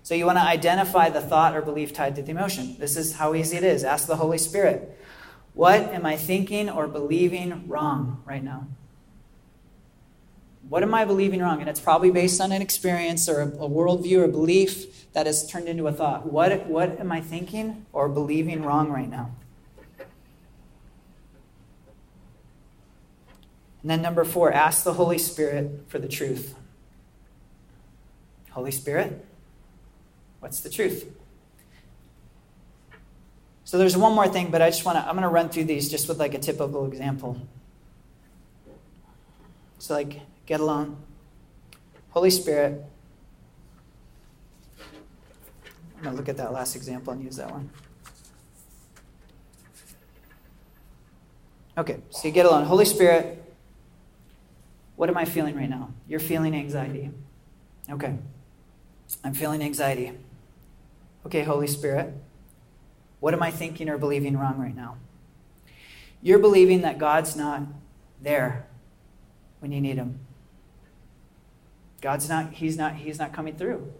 [0.03, 2.77] So you want to identify the thought or belief tied to the emotion.
[2.79, 3.85] This is how easy it is.
[3.85, 4.99] Ask the Holy Spirit,
[5.55, 8.67] what am I thinking or believing wrong right now?
[10.71, 11.59] What am I believing wrong?
[11.59, 15.45] And it's probably based on an experience or a, a worldview or belief that has
[15.51, 16.33] turned into a thought.
[16.33, 19.35] What, what am I thinking or believing wrong right now?
[23.83, 26.55] And then number four, ask the Holy Spirit for the truth.
[28.51, 29.27] Holy Spirit,
[30.39, 31.05] what's the truth?
[33.65, 35.65] So there's one more thing, but I just want to, I'm going to run through
[35.65, 37.41] these just with like a typical example.
[39.79, 40.97] So, like, get alone.
[42.09, 42.85] Holy Spirit,
[45.97, 47.71] I'm going to look at that last example and use that one.
[51.79, 52.65] Okay, so you get alone.
[52.65, 53.55] Holy Spirit,
[54.97, 55.91] what am I feeling right now?
[56.09, 57.13] You're feeling anxiety.
[57.89, 58.19] Okay,
[59.23, 60.11] I'm feeling anxiety.
[61.27, 62.13] Okay, Holy Spirit,
[63.21, 64.97] what am I thinking or believing wrong right now?
[66.21, 67.63] You're believing that God's not
[68.21, 68.67] there
[69.61, 70.19] when you need him.
[72.01, 73.93] God's not, he's not, he's not coming through.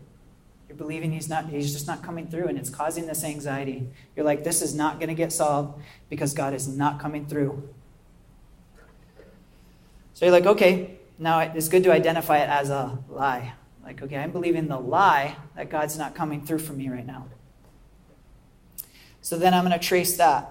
[0.69, 3.89] You're believing he's not, he's just not coming through, and it's causing this anxiety.
[4.15, 7.69] You're like, this is not going to get solved because God is not coming through.
[10.15, 13.55] So you're like, okay, now it's good to identify it as a lie.
[13.83, 17.27] Like, okay, I'm believing the lie that God's not coming through for me right now.
[19.23, 20.51] So then I'm going to trace that.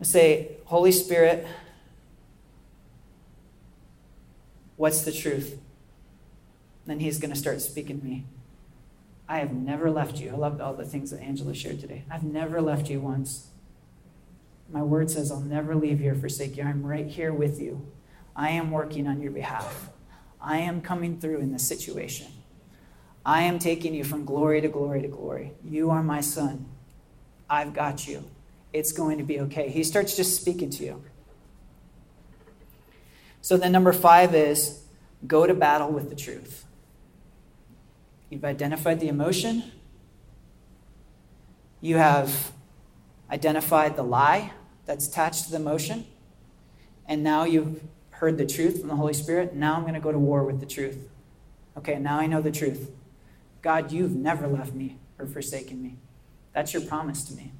[0.00, 1.46] I say, Holy Spirit,
[4.82, 5.60] what's the truth?
[6.86, 8.24] then he's going to start speaking to me.
[9.28, 10.30] I have never left you.
[10.30, 12.04] I loved all the things that Angela shared today.
[12.10, 13.46] I've never left you once.
[14.68, 16.64] My word says, I'll never leave you or forsake you.
[16.64, 17.86] I'm right here with you.
[18.34, 19.90] I am working on your behalf.
[20.40, 22.26] I am coming through in this situation.
[23.24, 25.52] I am taking you from glory to glory to glory.
[25.64, 26.66] You are my son.
[27.48, 28.24] I've got you.
[28.72, 29.68] It's going to be okay.
[29.68, 31.04] He starts just speaking to you.
[33.42, 34.84] So then, number five is
[35.26, 36.64] go to battle with the truth.
[38.30, 39.64] You've identified the emotion.
[41.80, 42.52] You have
[43.30, 44.52] identified the lie
[44.86, 46.06] that's attached to the emotion.
[47.06, 49.54] And now you've heard the truth from the Holy Spirit.
[49.54, 51.08] Now I'm going to go to war with the truth.
[51.76, 52.90] Okay, now I know the truth.
[53.60, 55.96] God, you've never left me or forsaken me.
[56.52, 57.52] That's your promise to me.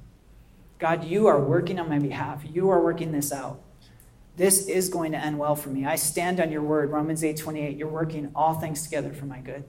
[0.79, 2.43] God, you are working on my behalf.
[2.49, 3.59] You are working this out.
[4.35, 5.85] This is going to end well for me.
[5.85, 7.77] I stand on your word, Romans 8 28.
[7.77, 9.63] You're working all things together for my good.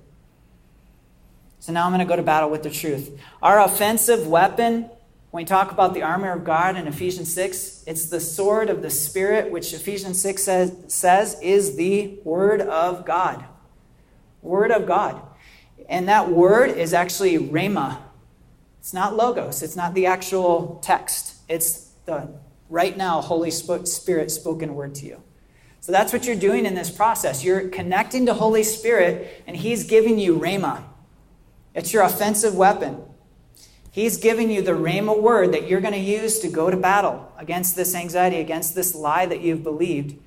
[1.58, 3.18] So now I'm going to go to battle with the truth.
[3.42, 4.90] Our offensive weapon,
[5.30, 8.82] when we talk about the armor of God in Ephesians 6, it's the sword of
[8.82, 13.44] the Spirit, which Ephesians 6 says, says is the Word of God.
[14.42, 15.22] Word of God.
[15.88, 17.98] And that word is actually rhema.
[18.78, 21.36] It's not logos, it's not the actual text.
[21.48, 22.28] It's the
[22.68, 25.22] right now Holy Spirit spoken word to you.
[25.80, 27.44] So that's what you're doing in this process.
[27.44, 30.82] You're connecting to Holy Spirit, and He's giving you rhema.
[31.74, 33.02] It's your offensive weapon.
[33.94, 37.30] He's giving you the Rhema word that you're going to use to go to battle
[37.38, 40.18] against this anxiety, against this lie that you've believed.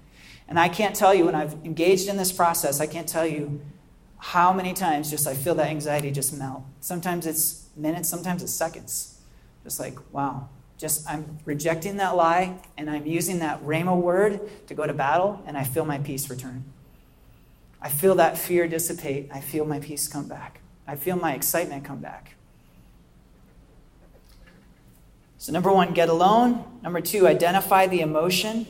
[0.48, 3.60] And I can't tell you, when I've engaged in this process, I can't tell you
[4.20, 6.64] how many times just I feel that anxiety just melt.
[6.80, 9.20] Sometimes it's minutes, sometimes it's seconds.
[9.66, 10.48] Just like, wow.
[10.78, 15.42] Just I'm rejecting that lie and I'm using that Rhema word to go to battle
[15.48, 16.66] and I feel my peace return.
[17.82, 19.30] I feel that fear dissipate.
[19.32, 20.62] I feel my peace come back.
[20.88, 22.36] I feel my excitement come back.
[25.38, 26.80] So, number one, get alone.
[26.82, 28.66] Number two, identify the emotion.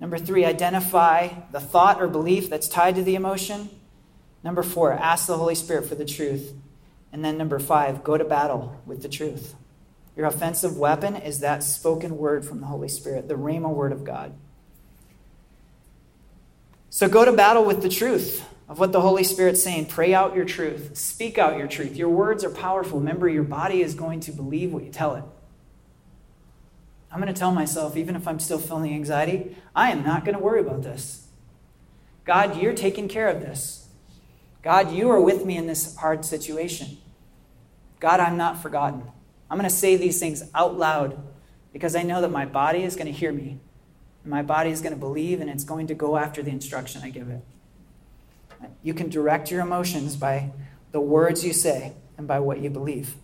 [0.00, 3.68] Number three, identify the thought or belief that's tied to the emotion.
[4.44, 6.52] Number four, ask the Holy Spirit for the truth.
[7.12, 9.54] And then number five, go to battle with the truth.
[10.16, 14.04] Your offensive weapon is that spoken word from the Holy Spirit, the Rhema word of
[14.04, 14.32] God.
[16.88, 19.86] So go to battle with the truth of what the Holy Spirit's saying.
[19.86, 20.96] Pray out your truth.
[20.96, 21.96] Speak out your truth.
[21.96, 23.00] Your words are powerful.
[23.00, 25.24] Remember, your body is going to believe what you tell it.
[27.10, 30.36] I'm going to tell myself, even if I'm still feeling anxiety, I am not going
[30.36, 31.26] to worry about this.
[32.24, 33.88] God, you're taking care of this.
[34.62, 36.96] God, you are with me in this hard situation.
[38.00, 39.04] God, I'm not forgotten.
[39.50, 41.22] I'm going to say these things out loud
[41.72, 43.58] because I know that my body is going to hear me.
[44.22, 47.02] And My body is going to believe and it's going to go after the instruction
[47.04, 47.42] I give it.
[48.82, 50.50] You can direct your emotions by
[50.92, 53.14] the words you say and by what you believe.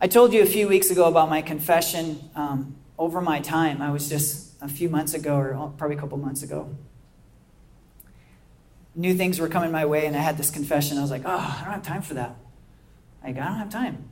[0.00, 3.80] I told you a few weeks ago about my confession um, over my time.
[3.80, 6.74] I was just a few months ago, or probably a couple months ago.
[8.96, 10.98] New things were coming my way, and I had this confession.
[10.98, 12.34] I was like, oh, I don't have time for that.
[13.24, 14.08] Like, I don't have time.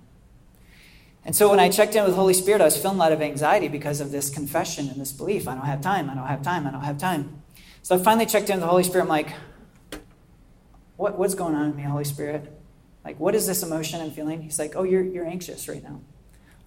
[1.25, 3.21] And so when I checked in with Holy Spirit, I was feeling a lot of
[3.21, 5.47] anxiety because of this confession and this belief.
[5.47, 6.09] I don't have time.
[6.09, 6.67] I don't have time.
[6.67, 7.43] I don't have time.
[7.83, 9.05] So I finally checked in with the Holy Spirit.
[9.05, 9.33] I'm like,
[10.97, 12.51] what, what's going on with me, Holy Spirit?
[13.05, 14.43] Like, what is this emotion I'm feeling?
[14.43, 16.01] He's like, oh, you're, you're anxious right now.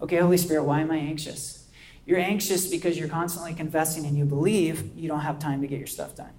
[0.00, 1.66] Okay, Holy Spirit, why am I anxious?
[2.06, 5.78] You're anxious because you're constantly confessing and you believe you don't have time to get
[5.78, 6.32] your stuff done.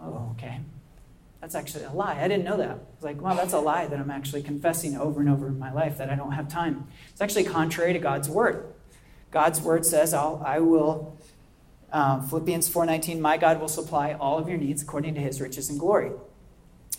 [0.00, 0.60] Oh, okay.
[1.40, 2.20] That's actually a lie.
[2.20, 2.78] I didn't know that.
[2.94, 5.72] It's like, well, that's a lie that I'm actually confessing over and over in my
[5.72, 6.88] life that I don't have time.
[7.10, 8.74] It's actually contrary to God's word.
[9.30, 11.16] God's word says, I'll, I will,
[11.92, 15.70] uh, Philippians 4.19, my God will supply all of your needs according to his riches
[15.70, 16.10] and glory.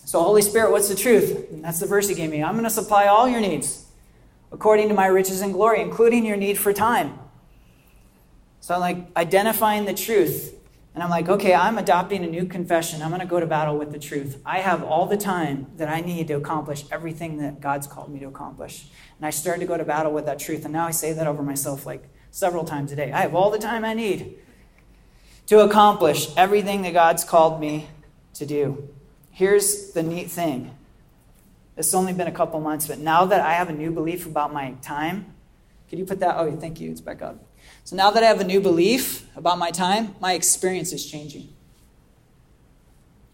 [0.05, 1.49] So, Holy Spirit, what's the truth?
[1.51, 2.41] And that's the verse he gave me.
[2.41, 3.85] I'm going to supply all your needs.
[4.51, 7.19] according to my riches and glory, including your need for time.
[8.61, 10.55] So I'm like identifying the truth.
[10.93, 13.01] And I'm like, okay, I'm adopting a new confession.
[13.01, 14.41] I'm going to go to battle with the truth.
[14.45, 18.19] I have all the time that I need to accomplish everything that God's called me
[18.19, 18.87] to accomplish.
[19.17, 20.65] And I started to go to battle with that truth.
[20.65, 23.11] And now I say that over myself like several times a day.
[23.11, 24.39] I have all the time I need
[25.47, 27.89] to accomplish everything that God's called me
[28.33, 28.89] to do.
[29.31, 30.75] Here's the neat thing
[31.77, 34.51] it's only been a couple months, but now that I have a new belief about
[34.51, 35.33] my time,
[35.89, 36.35] could you put that?
[36.37, 36.91] Oh, thank you.
[36.91, 37.48] It's back up.
[37.83, 41.49] So now that I have a new belief about my time, my experience is changing.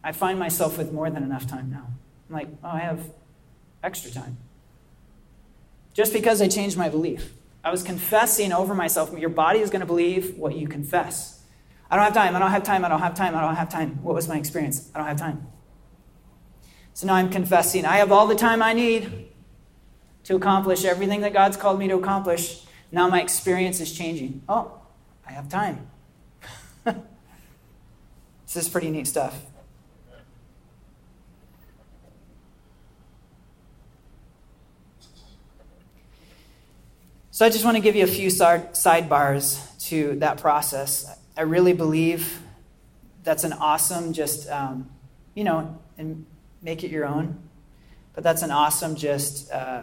[0.03, 1.87] I find myself with more than enough time now.
[2.29, 3.01] I'm like, oh, I have
[3.83, 4.37] extra time.
[5.93, 7.33] Just because I changed my belief.
[7.63, 9.17] I was confessing over myself.
[9.17, 11.41] Your body is going to believe what you confess.
[11.89, 12.35] I don't have time.
[12.35, 12.85] I don't have time.
[12.85, 13.35] I don't have time.
[13.35, 14.03] I don't have time.
[14.03, 14.91] What was my experience?
[14.93, 15.47] I don't have time.
[16.93, 19.29] So now I'm confessing I have all the time I need
[20.23, 22.64] to accomplish everything that God's called me to accomplish.
[22.95, 24.41] Now my experience is changing.
[24.47, 24.71] Oh,
[25.27, 25.85] I have time.
[26.85, 26.95] this
[28.55, 29.37] is pretty neat stuff.
[37.31, 41.19] So I just want to give you a few sidebars to that process.
[41.35, 42.39] I really believe
[43.25, 44.89] that's an awesome, just, um,
[45.33, 46.25] you know, and
[46.61, 47.43] make it your own.
[48.13, 49.81] But that's an awesome, just uh,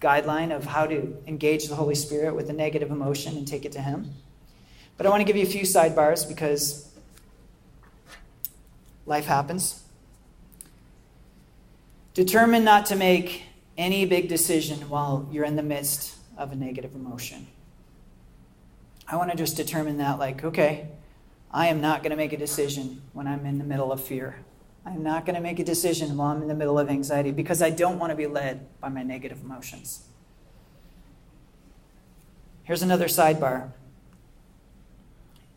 [0.00, 3.72] guideline of how to engage the Holy Spirit with a negative emotion and take it
[3.72, 4.14] to Him.
[4.96, 6.90] But I want to give you a few sidebars because
[9.06, 9.82] life happens.
[12.14, 13.44] Determine not to make
[13.78, 17.46] any big decision while you're in the midst of a negative emotion.
[19.06, 20.88] I want to just determine that, like, okay,
[21.50, 24.36] I am not going to make a decision when I'm in the middle of fear.
[24.84, 27.60] I'm not going to make a decision while I'm in the middle of anxiety because
[27.60, 30.04] I don't want to be led by my negative emotions.
[32.64, 33.72] Here's another sidebar.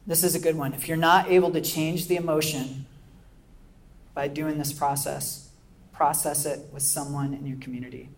[0.06, 0.74] This is a good one.
[0.74, 2.86] If you're not able to change the emotion
[4.14, 5.50] by doing this process,
[5.94, 8.10] process it with someone in your community.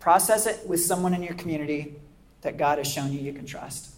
[0.00, 1.94] Process it with someone in your community
[2.42, 3.94] that God has shown you you can trust.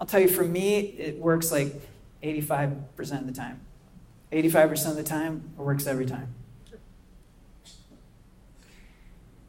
[0.00, 1.74] I'll tell you, for me, it works like
[2.22, 3.60] 85% of the time.
[4.32, 6.34] 85% of the time, it works every time.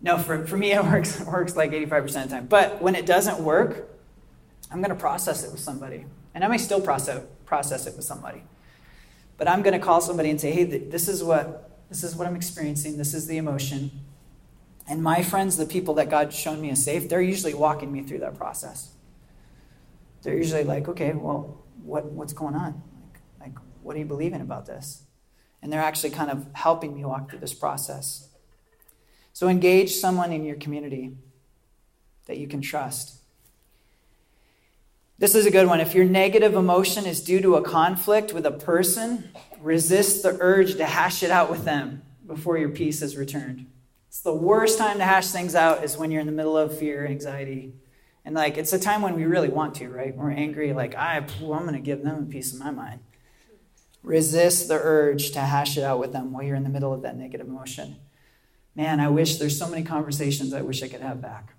[0.02, 2.48] No, for, for me, it works, it works like 85% of the time.
[2.48, 3.90] But when it doesn't work,
[4.72, 6.06] I'm going to process it with somebody.
[6.34, 8.44] And I may still process, process it with somebody.
[9.38, 12.28] But I'm going to call somebody and say, hey, this is what, this is what
[12.28, 12.98] I'm experiencing.
[12.98, 13.92] This is the emotion.
[14.88, 18.04] And my friends, the people that God's shown me is safe, they're usually walking me
[18.04, 18.92] through that process.
[20.22, 22.82] They're usually like, okay, well, what, what's going on?
[23.40, 25.04] Like, like, what are you believing about this?
[25.62, 28.30] And they're actually kind of helping me walk through this process.
[29.34, 31.16] So engage someone in your community
[32.28, 33.16] that you can trust.
[35.18, 35.82] This is a good one.
[35.82, 40.76] If your negative emotion is due to a conflict with a person, resist the urge
[40.76, 43.66] to hash it out with them before your peace is returned.
[44.08, 46.78] It's the worst time to hash things out is when you're in the middle of
[46.78, 47.74] fear, anxiety,
[48.26, 50.16] and like it's a time when we really want to, right?
[50.16, 53.02] We're angry, like I, I'm going to give them a piece of my mind.
[54.04, 57.02] Resist the urge to hash it out with them while you're in the middle of
[57.02, 57.98] that negative emotion.
[58.76, 61.54] Man, I wish there's so many conversations I wish I could have back,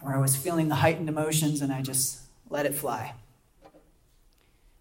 [0.00, 3.14] where I was feeling the heightened emotions and I just let it fly.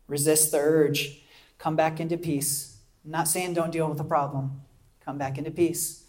[0.07, 1.22] Resist the urge.
[1.57, 2.78] Come back into peace.
[3.03, 4.62] I'm not saying don't deal with the problem.
[5.03, 6.05] Come back into peace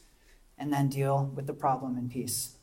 [0.57, 2.57] and then deal with the problem in peace.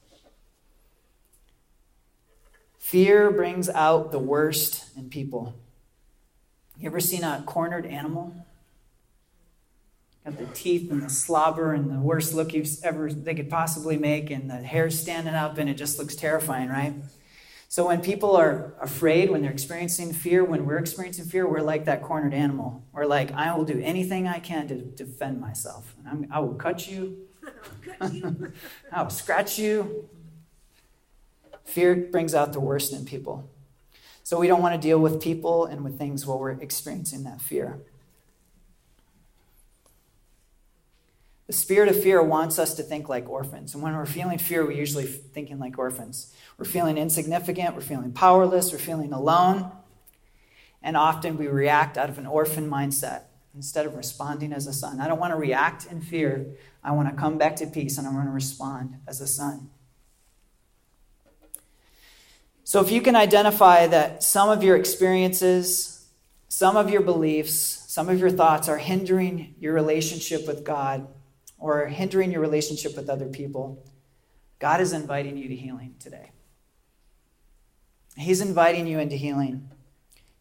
[2.87, 5.59] Fear brings out the worst in people.
[6.79, 8.33] You ever seen a cornered animal?
[10.23, 13.97] Got the teeth and the slobber and the worst look you've ever they could possibly
[13.97, 16.93] make, and the hair standing up, and it just looks terrifying, right?
[17.67, 21.83] So when people are afraid, when they're experiencing fear, when we're experiencing fear, we're like
[21.85, 22.85] that cornered animal.
[22.93, 25.93] We're like, I will do anything I can to defend myself.
[26.31, 27.27] i will cut you.
[28.93, 30.07] I will scratch you.
[31.67, 33.49] Fear brings out the worst in people.
[34.23, 37.41] So we don't want to deal with people and with things while we're experiencing that
[37.41, 37.79] fear.
[41.47, 43.73] The spirit of fear wants us to think like orphans.
[43.73, 46.33] And when we're feeling fear, we're usually thinking like orphans.
[46.57, 49.71] We're feeling insignificant, we're feeling powerless, we're feeling alone.
[50.81, 53.23] And often we react out of an orphan mindset
[53.55, 55.01] instead of responding as a son.
[55.01, 56.45] I don't want to react in fear.
[56.83, 59.69] I want to come back to peace and I want to respond as a son.
[62.67, 66.05] So, if you can identify that some of your experiences,
[66.49, 71.07] some of your beliefs, some of your thoughts are hindering your relationship with God,
[71.57, 73.81] or hindering your relationship with other people,
[74.59, 76.31] God is inviting you to healing today.
[78.17, 79.71] He's inviting you into healing.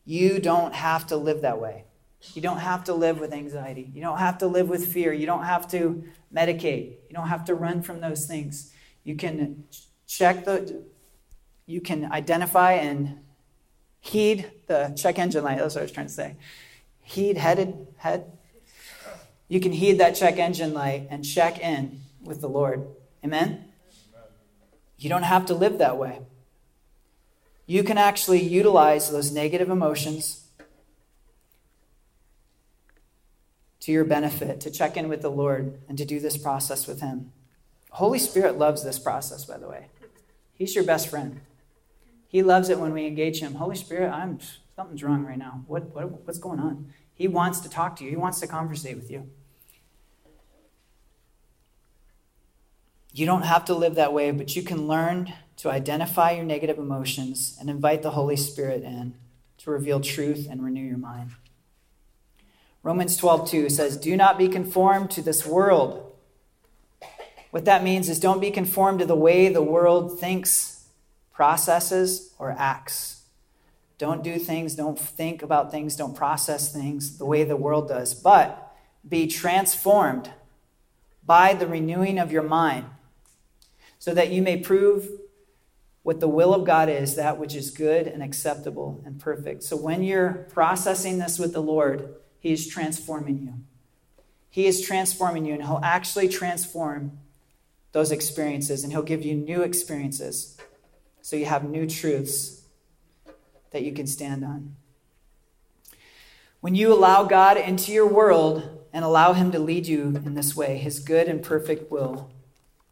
[0.05, 1.85] You don't have to live that way.
[2.35, 3.89] You don't have to live with anxiety.
[3.95, 5.13] You don't have to live with fear.
[5.13, 6.03] You don't have to
[6.35, 6.97] medicate.
[7.09, 8.73] You don't have to run from those things.
[9.05, 9.63] You can
[10.09, 10.83] check the,
[11.67, 13.19] you can identify and
[14.01, 15.59] heed the check engine light.
[15.59, 16.37] That's what I was trying to say.
[17.03, 18.33] Heed headed head.
[19.49, 22.87] You can heed that check engine light and check in with the Lord.
[23.25, 23.65] Amen?
[24.99, 26.21] You don't have to live that way.
[27.67, 30.45] You can actually utilize those negative emotions
[33.81, 37.01] to your benefit, to check in with the Lord, and to do this process with
[37.01, 37.33] Him.
[37.91, 39.87] Holy Spirit loves this process, by the way.
[40.55, 41.41] He's your best friend.
[42.37, 43.55] He loves it when we engage Him.
[43.55, 44.41] Holy Spirit, I'm
[44.77, 45.65] something's wrong right now.
[45.69, 46.93] What, what what's going on?
[47.15, 48.11] He wants to talk to you.
[48.11, 49.31] He wants to conversate with you.
[53.15, 56.77] You don't have to live that way, but you can learn to identify your negative
[56.77, 59.15] emotions and invite the Holy Spirit in
[59.57, 61.31] to reveal truth and renew your mind.
[62.83, 66.13] Romans 12:2 says, "Do not be conformed to this world."
[67.51, 70.76] What that means is don't be conformed to the way the world thinks,
[71.37, 73.25] processes, or acts.
[73.99, 78.15] Don't do things, don't think about things, don't process things the way the world does,
[78.15, 78.75] but
[79.07, 80.31] be transformed
[81.27, 82.87] by the renewing of your mind
[83.99, 85.11] so that you may prove
[86.03, 89.63] what the will of God is, that which is good and acceptable and perfect.
[89.63, 93.55] So when you're processing this with the Lord, He is transforming you.
[94.49, 97.19] He is transforming you, and He'll actually transform
[97.93, 100.57] those experiences, and He'll give you new experiences
[101.27, 102.63] so you have new truths
[103.73, 104.77] that you can stand on.
[106.61, 110.55] When you allow God into your world and allow Him to lead you in this
[110.55, 112.31] way, His good and perfect will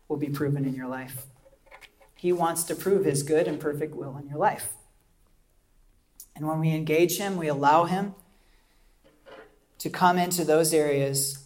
[0.08, 1.26] will be proven in your life.
[2.16, 4.72] He wants to prove his good and perfect will in your life.
[6.34, 8.16] And when we engage him, we allow him
[9.78, 11.44] to come into those areas,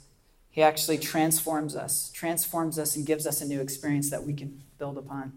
[0.49, 4.63] he actually transforms us, transforms us, and gives us a new experience that we can
[4.79, 5.35] build upon.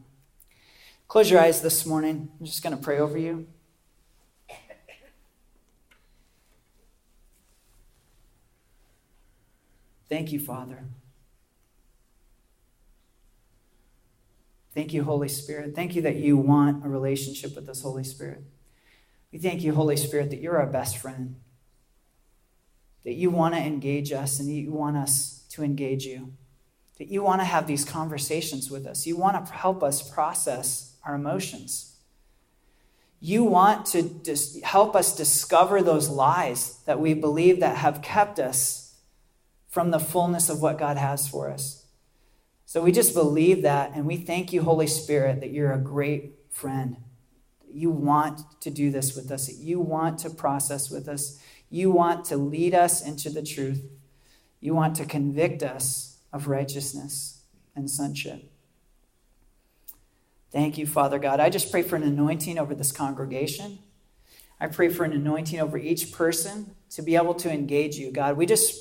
[1.12, 2.32] Close your eyes this morning.
[2.40, 3.46] I'm just going to pray over you.
[10.08, 10.86] Thank you, Father.
[14.74, 15.76] Thank you, Holy Spirit.
[15.76, 18.44] Thank you that you want a relationship with us, Holy Spirit.
[19.34, 21.36] We thank you, Holy Spirit, that you're our best friend,
[23.04, 26.32] that you want to engage us and you want us to engage you,
[27.00, 29.06] that you want to have these conversations with us.
[29.06, 31.96] You want to help us process our emotions.
[33.20, 38.40] You want to dis- help us discover those lies that we believe that have kept
[38.40, 38.96] us
[39.68, 41.86] from the fullness of what God has for us.
[42.66, 46.36] So we just believe that, and we thank you, Holy Spirit, that you're a great
[46.50, 46.98] friend.
[47.72, 51.40] You want to do this with us, you want to process with us,
[51.70, 53.84] you want to lead us into the truth,
[54.60, 57.42] you want to convict us of righteousness
[57.76, 58.51] and sonship.
[60.52, 61.40] Thank you, Father God.
[61.40, 63.80] I just pray for an anointing over this congregation.
[64.60, 68.38] I pray for an anointing over each person to be able to engage you, God.
[68.38, 68.78] We just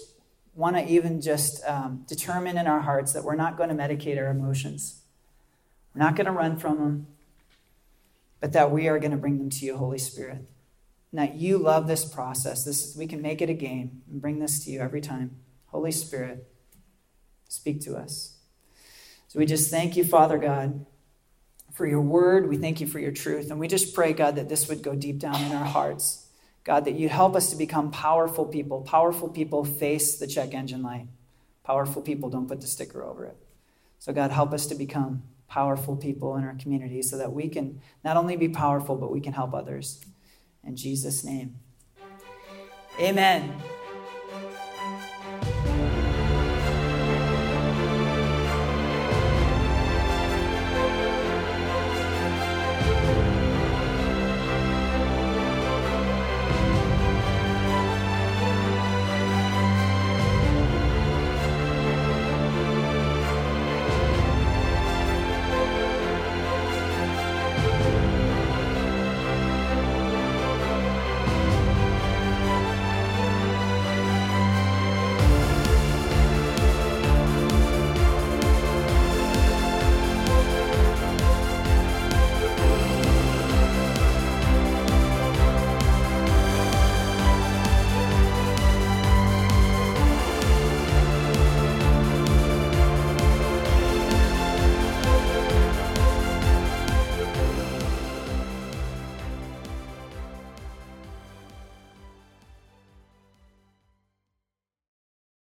[0.55, 4.19] want to even just um, determine in our hearts that we're not going to medicate
[4.19, 5.01] our emotions.
[5.95, 7.07] We're not going to run from them,
[8.41, 10.49] but that we are going to bring them to you, Holy Spirit.
[11.13, 12.65] And that you love this process.
[12.65, 15.37] This we can make it a game and bring this to you every time.
[15.67, 16.47] Holy Spirit,
[17.49, 18.37] speak to us.
[19.29, 20.85] So we just thank you, Father God,
[21.73, 22.49] for your word.
[22.49, 23.51] We thank you for your truth.
[23.51, 26.27] And we just pray, God, that this would go deep down in our hearts.
[26.65, 28.83] God, that you'd help us to become powerful people.
[28.83, 31.07] Powerful people face the check engine light.
[31.65, 33.37] Powerful people don't put the sticker over it.
[33.99, 37.81] So, God, help us to become powerful people in our community so that we can
[38.05, 40.05] not only be powerful, but we can help others.
[40.65, 41.57] In Jesus' name.
[43.01, 43.80] Amen.